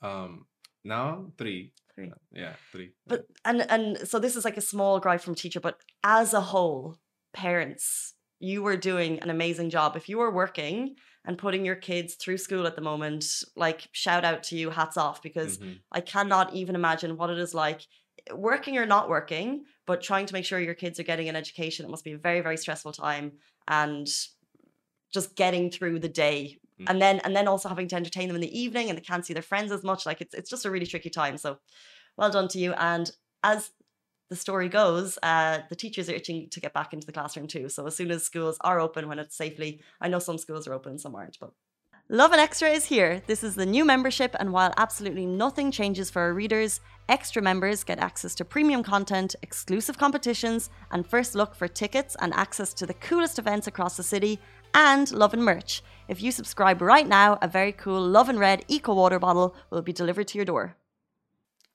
Um, 0.03 0.47
now 0.85 1.33
three. 1.37 1.73
Three. 1.97 2.13
yeah, 2.33 2.53
three. 2.71 2.93
But 3.09 3.27
and 3.45 3.69
and 3.69 4.07
so 4.07 4.21
this 4.21 4.37
is 4.37 4.45
like 4.45 4.57
a 4.57 4.61
small 4.61 5.01
gripe 5.01 5.21
from 5.21 5.35
teacher, 5.35 5.59
but 5.59 5.81
as 6.05 6.33
a 6.33 6.41
whole, 6.41 6.97
parents, 7.33 8.15
you 8.39 8.63
were 8.63 8.77
doing 8.77 9.19
an 9.19 9.31
amazing 9.31 9.71
job. 9.71 9.97
If 9.97 10.09
you 10.09 10.19
were 10.19 10.31
working 10.31 10.95
and 11.29 11.37
putting 11.37 11.63
your 11.63 11.77
kids 11.77 12.15
through 12.15 12.39
school 12.39 12.67
at 12.67 12.75
the 12.75 12.81
moment, 12.81 13.45
like 13.55 13.87
shout 13.93 14.25
out 14.25 14.43
to 14.45 14.57
you, 14.57 14.71
hats 14.71 14.97
off, 14.97 15.21
because 15.21 15.59
mm-hmm. 15.59 15.75
I 15.93 16.01
cannot 16.01 16.55
even 16.55 16.75
imagine 16.75 17.19
what 17.19 17.29
it 17.29 17.39
is 17.39 17.53
like 17.53 17.83
working 18.33 18.79
or 18.79 18.87
not 18.87 19.11
working, 19.11 19.65
but 19.87 20.01
trying 20.01 20.25
to 20.25 20.33
make 20.33 20.47
sure 20.47 20.59
your 20.59 20.73
kids 20.73 20.99
are 20.99 21.03
getting 21.05 21.29
an 21.29 21.37
education. 21.37 21.85
It 21.85 21.91
must 21.91 22.03
be 22.03 22.13
a 22.13 22.19
very, 22.19 22.41
very 22.41 22.57
stressful 22.57 22.93
time 22.93 23.33
and 23.69 24.09
just 25.13 25.37
getting 25.37 25.71
through 25.71 25.99
the 25.99 26.09
day. 26.09 26.57
Mm-hmm. 26.81 26.91
And 26.91 27.03
then 27.03 27.19
and 27.19 27.37
then 27.37 27.47
also 27.47 27.69
having 27.69 27.89
to 27.89 27.97
entertain 27.97 28.29
them 28.29 28.37
in 28.37 28.41
the 28.41 28.59
evening 28.59 28.89
and 28.89 28.97
they 28.97 29.03
can't 29.03 29.27
see 29.27 29.35
their 29.35 29.43
friends 29.43 29.71
as 29.71 29.85
much. 29.85 30.07
Like 30.07 30.23
it's 30.23 30.33
it's 30.33 30.49
just 30.49 30.65
a 30.65 30.71
really 30.71 30.87
tricky 30.87 31.11
time. 31.11 31.37
So 31.37 31.59
well 32.17 32.31
done 32.31 32.49
to 32.49 32.59
you. 32.59 32.73
And 32.73 33.11
as 33.43 33.71
the 34.31 34.37
story 34.37 34.69
goes, 34.69 35.19
uh, 35.23 35.61
the 35.69 35.77
teachers 35.77 36.09
are 36.09 36.15
itching 36.15 36.49
to 36.51 36.61
get 36.61 36.75
back 36.75 36.93
into 36.93 37.07
the 37.07 37.13
classroom 37.13 37.47
too. 37.47 37.69
So 37.69 37.87
as 37.87 37.97
soon 37.97 38.11
as 38.11 38.25
schools 38.25 38.59
are 38.61 38.81
open, 38.81 39.09
when 39.09 39.19
it's 39.19 39.37
safely, 39.37 39.81
I 40.01 40.09
know 40.09 40.19
some 40.19 40.39
schools 40.39 40.67
are 40.67 40.75
open, 40.75 40.99
some 40.99 41.15
aren't, 41.15 41.39
but. 41.41 41.53
Lovin 42.11 42.41
Extra 42.41 42.71
is 42.71 42.87
here. 42.87 43.23
This 43.27 43.45
is 43.45 43.55
the 43.55 43.67
new 43.67 43.85
membership, 43.85 44.35
and 44.41 44.51
while 44.51 44.73
absolutely 44.79 45.27
nothing 45.27 45.71
changes 45.71 46.09
for 46.09 46.23
our 46.23 46.33
readers, 46.33 46.81
extra 47.07 47.43
members 47.43 47.85
get 47.85 47.99
access 47.99 48.35
to 48.37 48.47
premium 48.47 48.83
content, 48.83 49.37
exclusive 49.43 49.99
competitions, 49.99 50.71
and 50.91 51.07
first 51.07 51.35
look 51.35 51.55
for 51.55 51.69
tickets 51.69 52.17
and 52.21 52.33
access 52.33 52.73
to 52.75 52.87
the 52.87 52.95
coolest 52.95 53.39
events 53.39 53.67
across 53.67 53.99
the 53.99 54.03
city, 54.03 54.39
and 54.73 55.13
Lovin 55.13 55.43
merch. 55.43 55.83
If 56.09 56.23
you 56.23 56.33
subscribe 56.33 56.81
right 56.81 57.07
now, 57.07 57.39
a 57.43 57.49
very 57.49 57.73
cool 57.73 58.01
Lovin 58.01 58.39
Red 58.39 58.65
Eco 58.69 58.95
Water 58.95 59.19
bottle 59.19 59.55
will 59.69 59.83
be 59.83 59.93
delivered 59.93 60.29
to 60.29 60.39
your 60.39 60.47
door. 60.47 60.77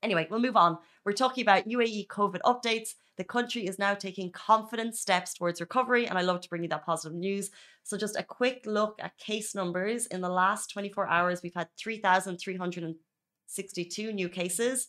Anyway, 0.01 0.27
we'll 0.31 0.39
move 0.39 0.57
on. 0.57 0.79
We're 1.05 1.11
talking 1.11 1.41
about 1.41 1.67
UAE 1.67 2.07
COVID 2.07 2.39
updates. 2.45 2.93
The 3.17 3.25
country 3.25 3.67
is 3.67 3.77
now 3.77 3.93
taking 3.93 4.31
confident 4.31 4.95
steps 4.95 5.33
towards 5.33 5.59
recovery, 5.59 6.07
and 6.07 6.17
I 6.17 6.21
love 6.21 6.39
to 6.41 6.49
bring 6.49 6.63
you 6.63 6.69
that 6.69 6.85
positive 6.85 7.17
news. 7.17 7.51
So, 7.83 7.97
just 7.97 8.17
a 8.17 8.23
quick 8.23 8.61
look 8.65 9.01
at 9.01 9.17
case 9.17 9.53
numbers. 9.53 10.05
In 10.07 10.21
the 10.21 10.29
last 10.29 10.71
24 10.71 11.09
hours, 11.09 11.41
we've 11.43 11.53
had 11.53 11.67
3,362 11.77 14.13
new 14.13 14.29
cases. 14.29 14.87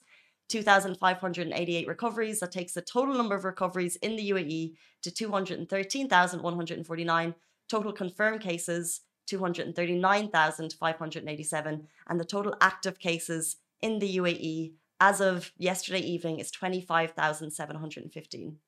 2,588 0.49 1.89
recoveries. 1.89 2.41
That 2.41 2.53
takes 2.53 2.75
the 2.75 2.83
total 2.83 3.15
number 3.15 3.35
of 3.35 3.45
recoveries 3.45 3.97
in 3.97 4.15
the 4.15 4.31
UAE 4.31 4.75
to 5.03 5.11
213,149. 5.11 7.35
Total 7.69 7.93
confirmed 7.93 8.41
cases, 8.41 9.01
239,587. 9.27 11.89
And 12.07 12.21
the 12.21 12.25
total 12.25 12.55
active 12.61 13.01
cases 13.01 13.57
in 13.83 13.99
the 13.99 14.19
UAE 14.19 14.75
as 15.01 15.21
of 15.21 15.53
yesterday 15.59 16.01
evening 16.01 16.39
is 16.39 16.51
25,715. 16.51 18.59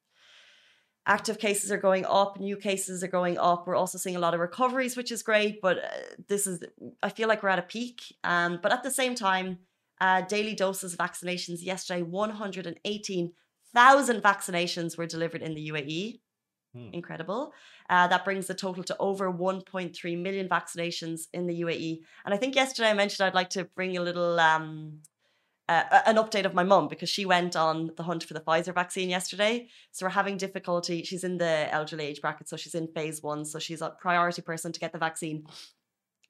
Active 1.09 1.39
cases 1.39 1.71
are 1.71 1.79
going 1.79 2.05
up, 2.05 2.41
new 2.41 2.57
cases 2.57 3.05
are 3.05 3.09
going 3.09 3.39
up. 3.39 3.65
We're 3.67 3.77
also 3.77 3.97
seeing 3.97 4.17
a 4.17 4.21
lot 4.21 4.35
of 4.35 4.41
recoveries, 4.41 4.97
which 4.97 5.13
is 5.13 5.23
great, 5.23 5.61
but 5.63 5.79
uh, 5.79 5.87
this 6.29 6.49
is, 6.49 6.65
I 7.01 7.11
feel 7.11 7.29
like 7.29 7.45
we're 7.45 7.51
at 7.51 7.61
a 7.61 7.63
peak. 7.63 8.03
Um, 8.25 8.59
but 8.61 8.73
at 8.73 8.83
the 8.83 8.91
same 8.91 9.15
time, 9.15 9.59
uh, 10.01 10.23
daily 10.23 10.55
doses 10.55 10.95
of 10.95 10.99
vaccinations 10.99 11.63
yesterday, 11.63 12.03
118,000 12.03 14.23
vaccinations 14.23 14.99
were 14.99 15.07
delivered 15.07 15.43
in 15.43 15.55
the 15.55 15.71
UAE. 15.71 16.19
Hmm. 16.75 16.89
Incredible. 16.93 17.53
Uh, 17.89 18.09
that 18.09 18.25
brings 18.25 18.49
the 18.49 18.55
total 18.55 18.83
to 18.85 18.97
over 18.99 19.33
1.3 19.33 20.21
million 20.21 20.49
vaccinations 20.49 21.29
in 21.33 21.47
the 21.47 21.61
UAE. 21.63 22.01
And 22.25 22.35
I 22.35 22.37
think 22.37 22.57
yesterday 22.57 22.91
I 22.91 22.95
mentioned 22.95 23.27
I'd 23.27 23.35
like 23.35 23.51
to 23.51 23.67
bring 23.77 23.97
a 23.97 24.03
little 24.03 24.41
um, 24.41 25.03
uh, 25.69 25.83
an 26.07 26.17
update 26.17 26.45
of 26.45 26.55
my 26.55 26.63
mum 26.63 26.89
because 26.89 27.09
she 27.09 27.27
went 27.27 27.57
on 27.57 27.91
the 27.97 28.03
hunt 28.05 28.23
for 28.23 28.35
the 28.35 28.41
Pfizer 28.41 28.73
vaccine 28.73 29.11
yesterday. 29.11 29.69
So 29.93 30.07
we're 30.07 30.11
having 30.11 30.37
difficulty. 30.37 31.03
She's 31.03 31.25
in 31.25 31.39
the 31.39 31.73
elderly 31.73 32.05
age 32.05 32.21
bracket, 32.21 32.49
so 32.49 32.57
she's 32.57 32.75
in 32.75 32.89
phase 32.89 33.23
one. 33.23 33.45
So 33.45 33.59
she's 33.59 33.83
a 33.83 33.91
priority 33.91 34.43
person 34.43 34.73
to 34.73 34.81
get 34.81 34.93
the 34.93 34.99
vaccine. 34.99 35.47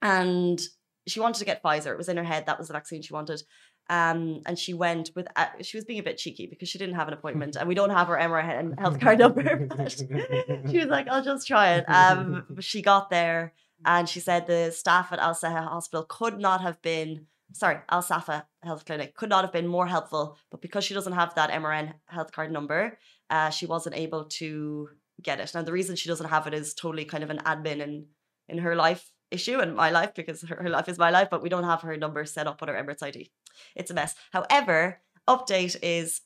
And 0.01 0.59
she 1.07 1.19
wanted 1.19 1.39
to 1.39 1.45
get 1.45 1.61
Pfizer. 1.63 1.91
It 1.91 1.97
was 1.97 2.09
in 2.09 2.17
her 2.17 2.23
head 2.23 2.45
that 2.47 2.57
was 2.57 2.67
the 2.67 2.73
vaccine 2.73 3.01
she 3.01 3.13
wanted. 3.13 3.41
Um, 3.89 4.41
and 4.45 4.59
she 4.59 4.73
went 4.73 5.11
with, 5.15 5.27
uh, 5.35 5.45
she 5.61 5.77
was 5.77 5.85
being 5.85 5.99
a 5.99 6.03
bit 6.03 6.17
cheeky 6.17 6.45
because 6.45 6.67
she 6.67 6.77
didn't 6.77 6.95
have 6.95 7.07
an 7.07 7.13
appointment 7.13 7.55
and 7.55 7.69
we 7.69 7.75
don't 7.75 7.89
have 7.89 8.07
her 8.07 8.17
MRN 8.17 8.77
health 8.79 8.99
card 8.99 9.19
number. 9.19 9.41
she 10.69 10.79
was 10.79 10.87
like, 10.87 11.07
I'll 11.07 11.23
just 11.23 11.47
try 11.47 11.75
it. 11.75 11.85
Um, 11.87 12.57
she 12.59 12.81
got 12.81 13.09
there 13.09 13.53
and 13.85 14.09
she 14.09 14.19
said 14.19 14.45
the 14.45 14.71
staff 14.71 15.13
at 15.13 15.19
Al 15.19 15.35
Hospital 15.35 16.03
could 16.03 16.37
not 16.37 16.59
have 16.61 16.81
been 16.81 17.27
sorry, 17.53 17.79
Al 17.89 18.01
Safa 18.01 18.45
Health 18.63 18.85
Clinic 18.85 19.15
could 19.15 19.29
not 19.29 19.43
have 19.43 19.53
been 19.53 19.67
more 19.67 19.87
helpful, 19.87 20.37
but 20.51 20.61
because 20.61 20.83
she 20.83 20.93
doesn't 20.93 21.13
have 21.13 21.35
that 21.35 21.51
MRN 21.51 21.93
health 22.05 22.31
card 22.31 22.51
number, 22.51 22.97
uh, 23.29 23.49
she 23.49 23.65
wasn't 23.65 23.95
able 23.95 24.25
to 24.25 24.89
get 25.21 25.39
it. 25.39 25.51
Now 25.53 25.63
the 25.63 25.71
reason 25.71 25.95
she 25.95 26.09
doesn't 26.09 26.29
have 26.29 26.47
it 26.47 26.53
is 26.53 26.73
totally 26.73 27.05
kind 27.05 27.23
of 27.23 27.29
an 27.29 27.39
admin 27.39 27.79
in 27.81 28.05
in 28.49 28.59
her 28.59 28.75
life 28.75 29.11
issue 29.31 29.59
and 29.59 29.75
my 29.75 29.89
life 29.89 30.13
because 30.15 30.41
her, 30.43 30.55
her 30.55 30.69
life 30.69 30.87
is 30.87 30.97
my 30.97 31.09
life, 31.09 31.29
but 31.29 31.41
we 31.43 31.49
don't 31.49 31.65
have 31.65 31.81
her 31.81 31.97
number 31.97 32.23
set 32.25 32.47
up 32.47 32.61
on 32.61 32.69
her 32.69 32.75
Emirates 32.75 33.03
ID. 33.03 33.29
It's 33.75 33.91
a 33.91 33.93
mess. 33.93 34.15
However, 34.31 35.01
update 35.27 35.75
is 35.81 36.21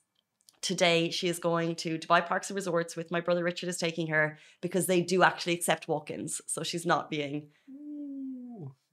today 0.61 1.09
she 1.09 1.27
is 1.27 1.39
going 1.39 1.75
to 1.75 1.97
Dubai 1.97 2.25
Parks 2.25 2.49
and 2.49 2.55
Resorts 2.55 2.95
with 2.95 3.11
my 3.11 3.19
brother 3.19 3.43
Richard 3.43 3.69
is 3.69 3.77
taking 3.77 4.07
her 4.07 4.37
because 4.61 4.85
they 4.85 5.01
do 5.01 5.23
actually 5.23 5.53
accept 5.53 5.87
walk-ins. 5.87 6.41
So 6.45 6.61
she's 6.63 6.85
not 6.85 7.09
being 7.09 7.47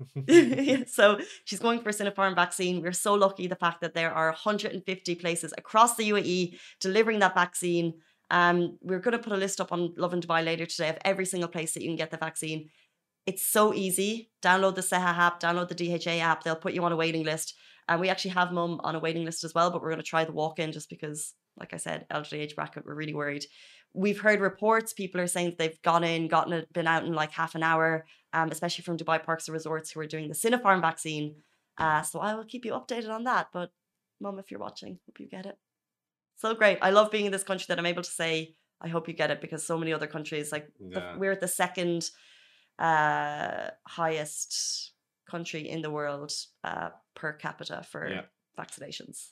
so 0.86 1.18
she's 1.44 1.58
going 1.58 1.80
for 1.80 1.88
a 1.88 1.92
Sinopharm 1.92 2.34
vaccine. 2.34 2.82
We're 2.82 2.92
so 2.92 3.14
lucky 3.14 3.46
the 3.46 3.56
fact 3.56 3.80
that 3.80 3.94
there 3.94 4.12
are 4.12 4.28
150 4.28 5.14
places 5.16 5.52
across 5.58 5.96
the 5.96 6.10
UAE 6.10 6.58
delivering 6.80 7.18
that 7.20 7.34
vaccine. 7.34 7.94
Um, 8.30 8.78
we're 8.82 9.00
going 9.00 9.16
to 9.16 9.22
put 9.22 9.32
a 9.32 9.36
list 9.36 9.60
up 9.60 9.72
on 9.72 9.94
Lovin 9.96 10.20
Dubai 10.20 10.44
later 10.44 10.66
today 10.66 10.90
of 10.90 10.98
every 11.04 11.24
single 11.24 11.48
place 11.48 11.74
that 11.74 11.82
you 11.82 11.88
can 11.88 11.96
get 11.96 12.10
the 12.10 12.16
vaccine. 12.16 12.68
It's 13.26 13.44
so 13.46 13.74
easy. 13.74 14.30
Download 14.42 14.74
the 14.74 14.80
Seha 14.80 15.16
app, 15.18 15.40
download 15.40 15.68
the 15.68 15.74
DHA 15.74 16.22
app. 16.22 16.44
They'll 16.44 16.56
put 16.56 16.72
you 16.72 16.84
on 16.84 16.92
a 16.92 16.96
waiting 16.96 17.24
list. 17.24 17.54
And 17.88 18.00
we 18.00 18.10
actually 18.10 18.32
have 18.32 18.52
mum 18.52 18.80
on 18.84 18.94
a 18.94 19.00
waiting 19.00 19.24
list 19.24 19.44
as 19.44 19.54
well, 19.54 19.70
but 19.70 19.80
we're 19.80 19.90
going 19.90 20.02
to 20.02 20.06
try 20.06 20.24
the 20.24 20.32
walk 20.32 20.58
in 20.58 20.72
just 20.72 20.90
because, 20.90 21.34
like 21.58 21.72
I 21.72 21.78
said, 21.78 22.06
elderly 22.10 22.42
age 22.42 22.54
bracket, 22.54 22.84
we're 22.84 22.94
really 22.94 23.14
worried 23.14 23.46
we've 23.94 24.20
heard 24.20 24.40
reports 24.40 24.92
people 24.92 25.20
are 25.20 25.26
saying 25.26 25.54
they've 25.58 25.80
gone 25.82 26.04
in 26.04 26.28
gotten 26.28 26.52
it 26.52 26.72
been 26.72 26.86
out 26.86 27.04
in 27.04 27.12
like 27.12 27.32
half 27.32 27.54
an 27.54 27.62
hour 27.62 28.06
um, 28.32 28.50
especially 28.50 28.82
from 28.82 28.96
Dubai 28.96 29.22
Parks 29.22 29.48
and 29.48 29.54
Resorts 29.54 29.90
who 29.90 30.00
are 30.00 30.06
doing 30.06 30.28
the 30.28 30.34
Sinopharm 30.34 30.80
vaccine. 30.80 31.36
Uh, 31.78 32.02
so 32.02 32.18
I 32.20 32.34
will 32.34 32.44
keep 32.44 32.64
you 32.64 32.72
updated 32.72 33.10
on 33.10 33.24
that. 33.24 33.48
But 33.52 33.70
mom, 34.20 34.38
if 34.38 34.50
you're 34.50 34.60
watching, 34.60 34.98
hope 35.06 35.20
you 35.20 35.26
get 35.28 35.46
it. 35.46 35.56
So 36.36 36.54
great. 36.54 36.78
I 36.82 36.90
love 36.90 37.10
being 37.10 37.26
in 37.26 37.32
this 37.32 37.44
country 37.44 37.66
that 37.68 37.78
I'm 37.78 37.86
able 37.86 38.02
to 38.02 38.10
say, 38.10 38.54
I 38.80 38.88
hope 38.88 39.08
you 39.08 39.14
get 39.14 39.30
it 39.30 39.40
because 39.40 39.64
so 39.66 39.76
many 39.78 39.92
other 39.92 40.06
countries, 40.06 40.52
like 40.52 40.68
the, 40.78 41.14
we're 41.18 41.32
at 41.32 41.40
the 41.40 41.48
second 41.48 42.10
uh, 42.78 43.70
highest 43.86 44.92
country 45.28 45.68
in 45.68 45.82
the 45.82 45.90
world 45.90 46.32
uh, 46.64 46.90
per 47.14 47.32
capita 47.32 47.84
for 47.90 48.08
Yeah. 48.08 48.22
vaccinations. 48.58 49.30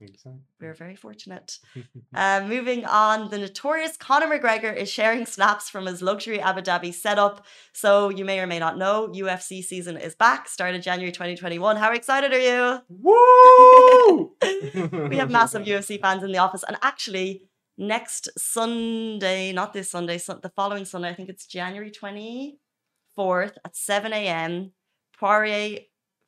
Exactly. 0.00 0.42
We're 0.60 0.74
very 0.74 0.96
fortunate. 0.96 1.58
Uh, 2.14 2.42
moving 2.48 2.86
on, 2.86 3.28
the 3.28 3.36
notorious 3.36 3.94
Conor 3.98 4.26
McGregor 4.26 4.74
is 4.74 4.90
sharing 4.90 5.26
snaps 5.26 5.68
from 5.68 5.84
his 5.84 6.00
luxury 6.00 6.40
Abu 6.40 6.62
Dhabi 6.62 6.94
setup. 6.94 7.44
So 7.74 8.08
you 8.08 8.24
may 8.24 8.40
or 8.40 8.46
may 8.46 8.58
not 8.58 8.78
know, 8.78 9.08
UFC 9.08 9.62
season 9.62 9.98
is 9.98 10.14
back, 10.14 10.48
started 10.48 10.82
January 10.82 11.12
2021. 11.12 11.76
How 11.76 11.92
excited 11.92 12.32
are 12.32 12.38
you? 12.38 12.80
Woo! 12.88 14.32
we 15.10 15.16
have 15.16 15.30
massive 15.30 15.66
UFC 15.66 16.00
fans 16.00 16.22
in 16.22 16.32
the 16.32 16.38
office. 16.38 16.64
And 16.66 16.78
actually, 16.80 17.42
next 17.76 18.30
Sunday, 18.38 19.52
not 19.52 19.74
this 19.74 19.90
Sunday, 19.90 20.16
sun- 20.16 20.40
the 20.42 20.50
following 20.50 20.86
Sunday, 20.86 21.10
I 21.10 21.14
think 21.14 21.28
it's 21.28 21.46
January 21.46 21.90
24th 21.90 23.52
at 23.64 23.76
7 23.76 24.12
a.m., 24.12 24.72
Poirier 25.18 25.80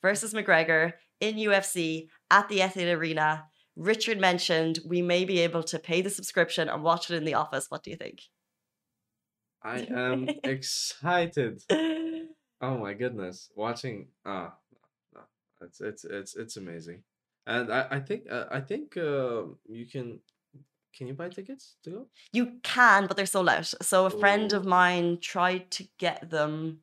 versus 0.02 0.34
McGregor 0.34 0.92
in 1.20 1.37
UFC 1.37 2.08
at 2.30 2.48
the 2.48 2.58
Etihad 2.58 2.94
Arena. 2.96 3.46
Richard 3.78 4.20
mentioned 4.20 4.80
we 4.85 5.00
may 5.02 5.25
be 5.25 5.38
able 5.38 5.62
to 5.62 5.78
pay 5.78 6.02
the 6.02 6.11
subscription 6.11 6.68
and 6.68 6.82
watch 6.82 7.11
it 7.11 7.14
in 7.14 7.25
the 7.25 7.35
office. 7.35 7.66
What 7.70 7.85
do 7.85 7.90
you 7.90 7.97
think? 7.97 8.23
I 9.62 9.78
am 9.90 10.28
excited. 10.42 11.62
Oh 12.61 12.76
my 12.76 12.92
goodness, 12.94 13.50
watching 13.54 14.08
ah, 14.26 14.52
no, 15.14 15.20
no, 15.20 15.66
it's 15.66 15.80
it's 15.80 16.04
it's 16.04 16.37
it's 16.37 16.56
amazing, 16.56 17.04
and 17.47 17.73
I 17.73 17.87
I 17.92 18.00
think 18.00 18.25
uh, 18.30 18.47
I 18.50 18.61
think 18.61 18.97
uh, 18.97 19.42
you 19.68 19.87
can 19.87 20.18
can 20.92 21.06
you 21.06 21.14
buy 21.14 21.28
tickets 21.28 21.76
to 21.85 21.90
go? 21.90 22.06
You 22.32 22.54
can, 22.64 23.06
but 23.06 23.16
they're 23.16 23.26
sold 23.26 23.49
out. 23.49 23.73
So 23.80 24.06
a 24.06 24.11
friend 24.11 24.52
of 24.52 24.64
mine 24.64 25.18
tried 25.20 25.70
to 25.73 25.87
get 25.99 26.30
them 26.30 26.80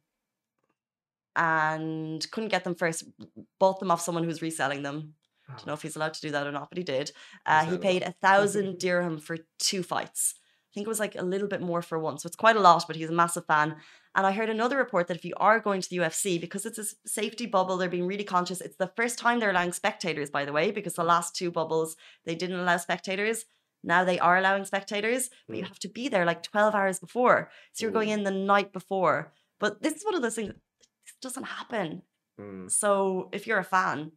and 1.36 2.26
couldn't 2.32 2.52
get 2.52 2.64
them 2.64 2.76
first. 2.76 3.04
Bought 3.60 3.82
them 3.82 3.92
off 3.92 4.00
someone 4.00 4.24
who's 4.24 4.42
reselling 4.42 4.84
them. 4.84 5.16
I 5.48 5.54
don't 5.54 5.68
know 5.68 5.74
if 5.74 5.82
he's 5.84 5.96
allowed 5.96 6.14
to 6.16 6.22
do 6.22 6.32
that 6.32 6.48
or 6.48 6.52
not, 6.52 6.70
but 6.70 6.78
he 6.78 6.84
did. 6.84 7.12
Uh, 7.46 7.66
he 7.66 7.78
paid 7.78 8.02
a 8.04 8.12
thousand 8.14 8.80
dirham 8.80 9.20
for 9.20 9.38
two 9.60 9.84
fights. 9.84 10.36
I 10.38 10.74
think 10.74 10.86
it 10.88 10.90
was 10.90 11.00
like 11.00 11.16
a 11.16 11.22
little 11.24 11.48
bit 11.48 11.62
more 11.62 11.82
for 11.82 11.98
one, 12.00 12.18
so 12.18 12.28
it's 12.28 12.36
quite 12.36 12.58
a 12.58 12.60
lot. 12.60 12.84
But 12.88 12.96
he's 12.98 13.10
a 13.10 13.14
massive 13.14 13.46
fan. 13.46 13.76
And 14.16 14.26
I 14.26 14.32
heard 14.32 14.50
another 14.50 14.78
report 14.78 15.08
that 15.08 15.18
if 15.18 15.24
you 15.26 15.34
are 15.38 15.60
going 15.60 15.82
to 15.82 15.90
the 15.90 15.98
UFC, 15.98 16.40
because 16.40 16.66
it's 16.66 16.78
a 16.80 16.86
safety 17.08 17.46
bubble, 17.46 17.78
they're 17.78 17.90
being 17.90 18.08
really 18.08 18.24
conscious. 18.24 18.60
It's 18.62 18.76
the 18.78 18.92
first 18.96 19.18
time 19.20 19.40
they're 19.40 19.52
allowing 19.52 19.72
spectators, 19.74 20.30
by 20.30 20.46
the 20.46 20.52
way, 20.54 20.72
because 20.72 20.94
the 20.96 21.04
last 21.04 21.36
two 21.36 21.52
bubbles 21.52 21.96
they 22.26 22.36
didn't 22.36 22.60
allow 22.60 22.78
spectators. 22.78 23.46
Now 23.84 24.04
they 24.04 24.18
are 24.20 24.38
allowing 24.38 24.66
spectators, 24.66 25.30
but 25.48 25.58
you 25.58 25.64
Mm. 25.64 25.68
have 25.68 25.80
to 25.80 25.88
be 25.90 26.08
there 26.10 26.26
like 26.26 26.42
12 26.44 26.74
hours 26.74 27.00
before. 27.00 27.52
So 27.74 27.84
you're 27.86 27.92
going 27.92 28.10
in 28.10 28.24
the 28.24 28.32
night 28.32 28.74
before. 28.74 29.32
But 29.60 29.82
this 29.84 29.94
is 29.94 30.04
one 30.04 30.16
of 30.16 30.22
those 30.24 30.36
things, 30.36 30.54
this 31.06 31.14
doesn't 31.22 31.44
happen. 31.44 32.02
Mm, 32.42 32.70
So 32.72 33.30
if 33.32 33.46
you're 33.48 33.60
a 33.60 33.64
fan, 33.64 34.12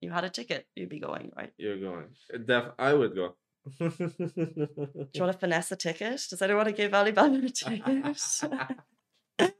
you 0.00 0.10
had 0.10 0.24
a 0.24 0.30
ticket, 0.30 0.66
you'd 0.74 0.88
be 0.88 1.00
going, 1.00 1.32
right? 1.36 1.52
you're 1.58 1.78
going. 1.78 2.06
Uh, 2.32 2.38
Def, 2.38 2.64
I 2.78 2.92
would 2.92 3.14
go. 3.14 3.36
Do 3.80 3.90
you 3.98 5.20
want 5.20 5.32
to 5.32 5.38
finesse 5.38 5.72
a 5.72 5.76
ticket? 5.76 6.20
Does 6.30 6.40
anyone 6.40 6.64
want 6.64 6.68
to 6.68 6.82
give 6.82 6.94
Alibaba 6.94 7.36
a 7.44 7.50
ticket? 7.50 8.20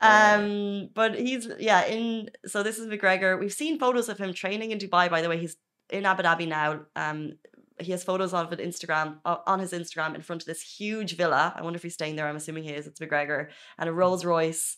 um, 0.00 0.90
but 0.92 1.16
he's 1.18 1.48
yeah 1.58 1.86
in. 1.86 2.30
So 2.46 2.62
this 2.62 2.78
is 2.78 2.86
McGregor. 2.88 3.38
We've 3.38 3.52
seen 3.52 3.78
photos 3.78 4.08
of 4.08 4.18
him 4.18 4.32
training 4.34 4.72
in 4.72 4.78
Dubai. 4.78 5.08
By 5.08 5.22
the 5.22 5.28
way, 5.28 5.38
he's 5.38 5.56
in 5.90 6.04
Abu 6.04 6.22
Dhabi 6.24 6.48
now. 6.48 6.80
Um, 6.96 7.34
he 7.80 7.92
has 7.92 8.04
photos 8.04 8.34
of 8.34 8.52
it 8.52 8.58
Instagram 8.60 9.18
uh, 9.24 9.36
on 9.46 9.58
his 9.60 9.72
Instagram 9.72 10.14
in 10.14 10.22
front 10.22 10.42
of 10.42 10.46
this 10.46 10.62
huge 10.62 11.16
villa. 11.16 11.52
I 11.56 11.62
wonder 11.62 11.76
if 11.76 11.82
he's 11.82 11.94
staying 11.94 12.16
there. 12.16 12.26
I'm 12.26 12.36
assuming 12.36 12.64
he 12.64 12.70
is. 12.70 12.86
It's 12.86 13.00
McGregor 13.00 13.48
and 13.78 13.88
a 13.88 13.92
Rolls 13.92 14.24
Royce. 14.24 14.76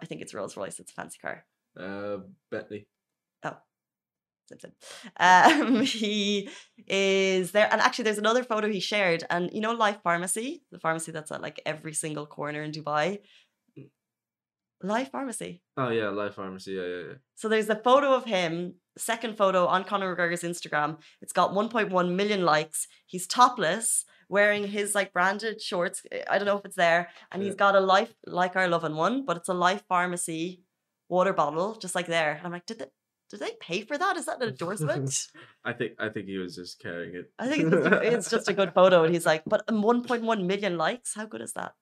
I 0.00 0.06
think 0.06 0.20
it's 0.20 0.34
Rolls 0.34 0.56
Royce. 0.56 0.78
It's 0.78 0.90
a 0.90 0.94
fancy 0.94 1.18
car. 1.20 1.44
uh, 1.78 2.18
Bentley. 2.50 2.86
Same. 4.48 4.72
Um, 5.18 5.82
he 5.82 6.48
is 6.86 7.52
there, 7.52 7.68
and 7.70 7.80
actually, 7.80 8.04
there's 8.04 8.18
another 8.18 8.44
photo 8.44 8.68
he 8.68 8.80
shared. 8.80 9.24
And 9.30 9.50
you 9.52 9.60
know, 9.60 9.72
Life 9.72 9.98
Pharmacy, 10.02 10.62
the 10.70 10.78
pharmacy 10.78 11.12
that's 11.12 11.32
at 11.32 11.42
like 11.42 11.60
every 11.66 11.94
single 11.94 12.26
corner 12.26 12.62
in 12.62 12.72
Dubai. 12.72 13.18
Life 14.82 15.10
Pharmacy. 15.10 15.62
Oh 15.76 15.88
yeah, 15.88 16.10
Life 16.10 16.34
Pharmacy. 16.34 16.72
Yeah, 16.72 16.82
yeah, 16.82 17.02
yeah. 17.08 17.14
So 17.34 17.48
there's 17.48 17.68
a 17.68 17.76
photo 17.76 18.14
of 18.14 18.24
him, 18.24 18.74
second 18.98 19.36
photo 19.36 19.66
on 19.66 19.84
Conor 19.84 20.14
McGregor's 20.14 20.42
Instagram. 20.42 20.98
It's 21.22 21.32
got 21.32 21.52
1.1 21.52 22.14
million 22.14 22.44
likes. 22.44 22.86
He's 23.06 23.26
topless, 23.26 24.04
wearing 24.28 24.66
his 24.68 24.94
like 24.94 25.12
branded 25.12 25.62
shorts. 25.62 26.02
I 26.30 26.38
don't 26.38 26.46
know 26.46 26.58
if 26.58 26.64
it's 26.64 26.76
there, 26.76 27.08
and 27.32 27.42
he's 27.42 27.54
got 27.54 27.74
a 27.74 27.80
life 27.80 28.14
like 28.26 28.54
our 28.54 28.68
Lovin 28.68 28.96
one, 28.96 29.24
but 29.24 29.38
it's 29.38 29.48
a 29.48 29.54
Life 29.54 29.82
Pharmacy 29.88 30.62
water 31.08 31.32
bottle, 31.32 31.74
just 31.74 31.94
like 31.94 32.06
there. 32.06 32.32
And 32.32 32.46
I'm 32.46 32.52
like, 32.52 32.66
did 32.66 32.78
they 32.80 32.86
did 33.30 33.40
they 33.40 33.52
pay 33.60 33.82
for 33.82 33.98
that? 33.98 34.16
Is 34.16 34.26
that 34.26 34.42
an 34.42 34.48
endorsement? 34.48 35.26
I 35.64 35.72
think 35.72 35.92
I 35.98 36.08
think 36.08 36.26
he 36.26 36.38
was 36.38 36.54
just 36.54 36.80
carrying 36.80 37.14
it. 37.14 37.32
I 37.38 37.48
think 37.48 37.72
it's 37.72 37.74
just, 37.74 37.92
a, 37.92 38.12
it's 38.14 38.30
just 38.30 38.48
a 38.48 38.52
good 38.52 38.72
photo, 38.74 39.04
and 39.04 39.12
he's 39.12 39.26
like, 39.26 39.42
but 39.46 39.62
um, 39.68 39.82
1.1 39.82 40.44
million 40.44 40.76
likes. 40.76 41.14
How 41.14 41.26
good 41.26 41.42
is 41.42 41.52
that? 41.54 41.72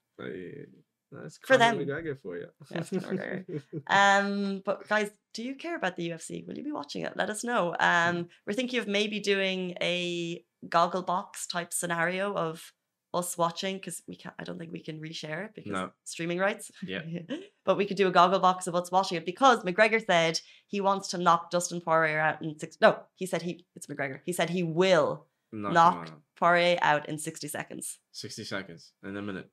That's 1.13 1.39
For 1.47 1.57
them. 1.57 1.79
McGregor 1.79 2.19
for 2.21 2.37
you. 2.37 2.47
Yeah, 2.71 2.79
it's 2.79 2.91
Conor 2.91 3.45
Um, 3.87 4.63
but 4.65 4.89
guys, 4.89 5.11
do 5.33 5.43
you 5.43 5.55
care 5.55 5.77
about 5.77 5.97
the 5.97 6.11
UFC? 6.11 6.47
Will 6.47 6.57
you 6.57 6.65
be 6.65 6.73
watching 6.73 7.03
it? 7.03 7.17
Let 7.17 7.31
us 7.31 7.45
know. 7.45 7.75
Um, 7.79 8.29
we're 8.47 8.55
thinking 8.55 8.79
of 8.81 8.89
maybe 8.89 9.21
doing 9.21 9.77
a 9.81 10.45
goggle 10.69 11.03
box 11.03 11.47
type 11.47 11.73
scenario 11.73 12.35
of 12.35 12.73
us 13.15 13.37
watching 13.39 13.77
because 13.77 14.03
we 14.09 14.17
can't. 14.17 14.35
I 14.39 14.45
don't 14.45 14.59
think 14.59 14.73
we 14.73 14.81
can 14.83 15.01
reshare 15.01 15.45
it 15.47 15.55
because 15.55 15.73
No. 15.73 15.91
streaming 16.05 16.39
rights. 16.39 16.71
Yeah. 16.83 17.03
but 17.65 17.77
we 17.77 17.87
could 17.87 17.97
do 17.97 18.09
a 18.09 18.11
goggle 18.11 18.41
box 18.41 18.67
of 18.67 18.75
us 18.75 18.91
watching 18.91 19.17
it 19.19 19.25
because 19.27 19.63
McGregor 19.65 20.05
said 20.05 20.41
he 20.67 20.81
wants 20.81 21.09
to 21.09 21.19
knock 21.19 21.51
Dustin 21.51 21.81
Poirier 21.81 22.19
out 22.21 22.43
in 22.43 22.59
six. 22.59 22.77
No, 22.81 22.99
he 23.15 23.27
said 23.27 23.43
he. 23.43 23.65
It's 23.77 23.87
McGregor. 23.87 24.21
He 24.25 24.33
said 24.33 24.51
he 24.51 24.63
will 24.63 25.27
Knock 25.53 25.73
knock 25.73 25.97
out. 26.11 26.21
Poirier 26.37 26.79
out 26.83 27.09
in 27.09 27.17
sixty 27.19 27.49
seconds. 27.49 27.99
60 28.13 28.45
seconds 28.45 28.93
in 29.05 29.17
a 29.17 29.23
minute. 29.23 29.49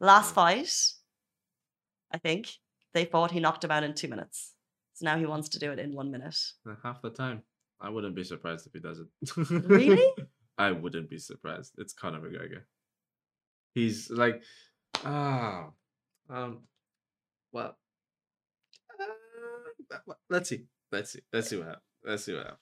Last 0.00 0.28
Yeah. 0.30 0.34
fight, 0.34 0.92
I 2.12 2.18
think 2.18 2.48
they 2.94 3.04
fought. 3.04 3.30
He 3.32 3.40
knocked 3.40 3.64
him 3.64 3.70
out 3.70 3.82
in 3.84 3.94
two 3.94 4.08
minutes. 4.08 4.54
So 4.94 5.04
now 5.04 5.18
he 5.18 5.26
wants 5.26 5.48
to 5.50 5.58
do 5.58 5.72
it 5.72 5.78
in 5.78 5.94
one 5.94 6.10
minute. 6.10 6.36
Uh, 6.68 6.74
Half 6.82 7.02
the 7.02 7.10
time. 7.10 7.42
I 7.80 7.90
wouldn't 7.90 8.14
be 8.16 8.24
surprised 8.24 8.66
if 8.66 8.72
he 8.72 8.80
does 8.80 9.00
it. 9.00 9.08
Really? 9.68 10.10
I 10.58 10.70
wouldn't 10.72 11.10
be 11.10 11.18
surprised. 11.18 11.72
It's 11.76 11.92
Conor 11.92 12.20
McGregor. 12.20 12.62
He's 13.76 14.10
like, 14.10 14.42
ah, 15.04 15.68
um, 16.30 16.60
well, 17.52 17.76
uh, 19.92 20.14
let's 20.30 20.48
see, 20.48 20.64
let's 20.90 21.12
see, 21.12 21.20
let's 21.30 21.50
see 21.50 21.56
what 21.58 21.66
happens. 21.66 21.82
Let's 22.02 22.24
see 22.24 22.32
what 22.32 22.44
happens. 22.44 22.60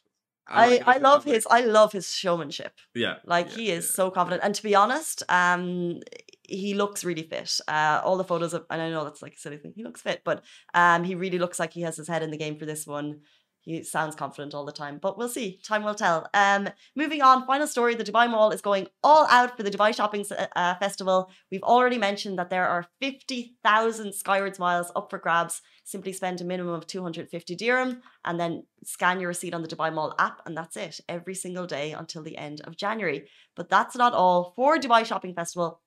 I, 0.49 0.68
like 0.68 0.88
I 0.88 0.99
love 0.99 1.23
his 1.25 1.47
I 1.49 1.61
love 1.61 1.92
his 1.92 2.11
showmanship. 2.12 2.73
yeah, 2.94 3.18
Like 3.25 3.50
yeah, 3.50 3.56
he 3.56 3.71
is 3.71 3.87
yeah. 3.87 3.94
so 3.94 4.11
confident. 4.11 4.42
And 4.44 4.54
to 4.56 4.62
be 4.62 4.75
honest, 4.75 5.23
um 5.28 6.00
he 6.42 6.75
looks 6.75 7.04
really 7.04 7.23
fit. 7.23 7.61
Uh 7.68 8.00
all 8.04 8.16
the 8.18 8.25
photos 8.25 8.52
of 8.52 8.66
and 8.68 8.83
I 8.83 8.90
know 8.90 9.04
that's 9.04 9.23
like 9.23 9.35
a 9.35 9.38
silly 9.38 9.56
thing. 9.59 9.73
He 9.76 9.85
looks 9.85 10.02
fit, 10.02 10.23
but 10.25 10.44
um 10.75 11.04
he 11.04 11.14
really 11.14 11.38
looks 11.38 11.59
like 11.61 11.73
he 11.73 11.83
has 11.83 11.97
his 11.97 12.09
head 12.09 12.23
in 12.25 12.30
the 12.33 12.37
game 12.37 12.59
for 12.59 12.66
this 12.66 12.87
one. 12.87 13.21
He 13.64 13.83
sounds 13.83 14.14
confident 14.14 14.52
all 14.54 14.66
the 14.66 14.73
time, 14.73 14.99
but 15.00 15.16
we'll 15.16 15.28
see. 15.28 15.59
Time 15.64 15.85
will 15.85 15.94
tell. 15.94 16.28
Um, 16.35 16.68
moving 16.94 17.23
on. 17.23 17.47
Final 17.47 17.66
story: 17.66 17.94
the 17.94 18.04
Dubai 18.04 18.30
Mall 18.30 18.50
is 18.50 18.61
going 18.61 18.88
all 19.02 19.26
out 19.30 19.56
for 19.56 19.62
the 19.62 19.71
Dubai 19.71 19.94
Shopping 19.94 20.25
uh, 20.54 20.75
Festival. 20.76 21.30
We've 21.50 21.62
already 21.62 21.97
mentioned 21.97 22.38
that 22.38 22.50
there 22.50 22.68
are 22.68 22.87
fifty 23.00 23.56
thousand 23.64 24.14
Skywards 24.14 24.59
miles 24.59 24.92
up 24.94 25.09
for 25.09 25.18
grabs. 25.18 25.62
Simply 25.85 26.12
spend 26.12 26.40
a 26.40 26.44
minimum 26.44 26.75
of 26.75 26.87
two 26.87 27.02
hundred 27.02 27.30
fifty 27.30 27.56
dirham, 27.56 28.02
and 28.26 28.38
then 28.38 28.64
scan 28.85 29.18
your 29.18 29.28
receipt 29.28 29.54
on 29.54 29.62
the 29.62 29.68
Dubai 29.68 29.92
Mall 29.92 30.14
app, 30.18 30.42
and 30.44 30.54
that's 30.56 30.76
it. 30.76 31.00
Every 31.09 31.35
single 31.35 31.66
day 31.66 31.92
until 31.92 32.23
the 32.23 32.37
end 32.37 32.61
of 32.66 32.76
January. 32.76 33.28
But 33.56 33.71
that's 33.71 33.97
not 33.97 34.12
all 34.12 34.52
for 34.56 34.76
Dubai 34.76 35.06
Shopping 35.06 35.35
Festival. 35.35 35.80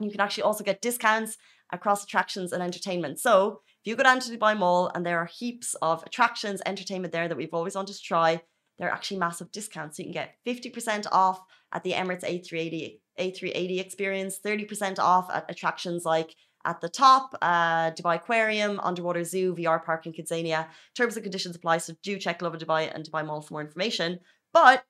You 0.00 0.10
can 0.10 0.20
actually 0.20 0.42
also 0.42 0.64
get 0.64 0.82
discounts 0.82 1.38
across 1.72 2.04
attractions 2.04 2.52
and 2.52 2.62
entertainment. 2.62 3.18
So 3.18 3.60
if 3.82 3.88
you 3.88 3.96
go 3.96 4.04
down 4.04 4.20
to 4.20 4.30
Dubai 4.30 4.56
Mall 4.56 4.92
and 4.94 5.04
there 5.04 5.18
are 5.18 5.26
heaps 5.26 5.74
of 5.82 6.04
attractions, 6.04 6.62
entertainment 6.64 7.12
there 7.12 7.26
that 7.26 7.36
we've 7.36 7.52
always 7.52 7.74
wanted 7.74 7.94
to 7.94 8.00
try, 8.00 8.40
there 8.78 8.88
are 8.88 8.92
actually 8.92 9.16
massive 9.16 9.50
discounts. 9.50 9.96
So 9.96 10.04
you 10.04 10.12
can 10.12 10.22
get 10.22 10.36
50% 10.46 11.06
off 11.10 11.40
at 11.72 11.82
the 11.82 11.90
Emirates 11.90 12.22
A380, 12.22 13.00
A380 13.18 13.80
experience, 13.80 14.38
30% 14.44 15.00
off 15.00 15.28
at 15.34 15.50
attractions 15.50 16.04
like 16.04 16.36
at 16.64 16.80
the 16.80 16.88
top, 16.88 17.36
uh, 17.42 17.90
Dubai 17.90 18.14
Aquarium, 18.16 18.78
Underwater 18.84 19.24
Zoo, 19.24 19.52
VR 19.56 19.84
Park 19.84 20.06
in 20.06 20.12
Kidzania. 20.12 20.68
Terms 20.96 21.16
and 21.16 21.24
conditions 21.24 21.56
apply, 21.56 21.78
so 21.78 21.94
do 22.04 22.16
check 22.18 22.40
Love 22.40 22.56
Dubai 22.58 22.94
and 22.94 23.04
Dubai 23.04 23.26
Mall 23.26 23.42
for 23.42 23.54
more 23.54 23.62
information. 23.62 24.20
But 24.52 24.84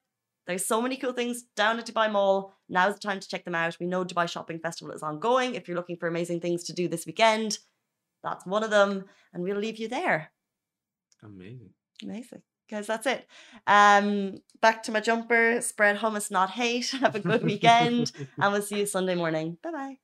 there's 0.47 0.67
so 0.67 0.83
many 0.83 0.99
cool 0.99 1.15
things 1.15 1.45
down 1.57 1.79
at 1.79 1.87
Dubai 1.87 2.13
Mall. 2.13 2.53
Now's 2.69 2.93
the 2.95 3.01
time 3.01 3.21
to 3.21 3.29
check 3.29 3.47
them 3.47 3.55
out. 3.55 3.79
We 3.81 3.87
know 3.87 4.05
Dubai 4.05 4.29
Shopping 4.29 4.59
Festival 4.59 4.93
is 4.93 5.03
ongoing. 5.03 5.55
If 5.55 5.67
you're 5.67 5.77
looking 5.79 5.97
for 5.97 6.09
amazing 6.09 6.41
things 6.41 6.65
to 6.65 6.75
do 6.75 6.89
this 6.89 7.07
weekend, 7.07 7.59
That's 8.23 8.47
one 8.47 8.63
of 8.63 8.71
them. 8.71 9.05
And 9.33 9.43
we'll 9.43 9.59
leave 9.59 9.79
you 9.79 9.89
there. 9.89 10.31
Amazing. 11.23 11.71
Amazing. 12.03 12.43
Guys, 12.71 12.87
that's 12.87 13.07
it. 13.07 13.27
Um, 13.67 14.39
back 14.61 14.83
to 14.85 14.93
my 14.93 15.01
jumper. 15.01 15.61
Spread 15.61 15.99
hummus, 15.99 16.31
not 16.31 16.51
hate. 16.51 16.91
Have 17.01 17.15
a 17.15 17.21
good 17.21 17.45
weekend. 17.45 18.13
and 18.41 18.53
we'll 18.53 18.63
see 18.63 18.79
you 18.79 18.87
Sunday 18.87 19.15
morning. 19.15 19.59
Bye 19.63 19.73
bye. 19.73 19.97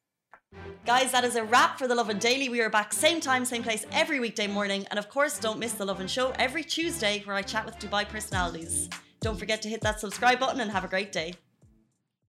Guys, 0.86 1.12
that 1.12 1.24
is 1.24 1.36
a 1.36 1.44
wrap 1.44 1.78
for 1.78 1.86
The 1.86 1.94
Lovin 1.94 2.18
Daily. 2.18 2.48
We 2.48 2.60
are 2.60 2.70
back 2.70 2.92
same 2.92 3.20
time, 3.20 3.44
same 3.44 3.62
place 3.62 3.84
every 3.92 4.18
weekday 4.20 4.46
morning. 4.46 4.86
And 4.90 4.98
of 4.98 5.08
course, 5.10 5.38
don't 5.38 5.58
miss 5.58 5.72
The 5.74 5.84
Lovin 5.84 6.06
Show 6.06 6.32
every 6.38 6.64
Tuesday 6.64 7.22
where 7.24 7.36
I 7.36 7.42
chat 7.42 7.66
with 7.66 7.78
Dubai 7.78 8.08
personalities. 8.08 8.88
Don't 9.20 9.38
forget 9.38 9.60
to 9.62 9.68
hit 9.68 9.80
that 9.82 10.00
subscribe 10.00 10.38
button 10.38 10.60
and 10.60 10.70
have 10.70 10.84
a 10.84 10.88
great 10.88 11.12
day. 11.12 11.34